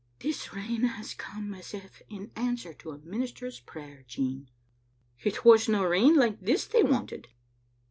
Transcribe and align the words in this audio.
"This 0.23 0.51
rain 0.51 0.81
has 0.85 1.13
come 1.13 1.53
as 1.53 1.75
if 1.75 2.01
in 2.09 2.31
answer 2.35 2.73
to 2.73 2.93
the 2.97 3.07
minister's 3.07 3.59
prayer, 3.59 4.03
Jean." 4.07 4.49
It 5.23 5.45
wasna 5.45 5.87
rain 5.87 6.15
like 6.15 6.39
this 6.41 6.65
they 6.65 6.81
wanted. 6.81 7.27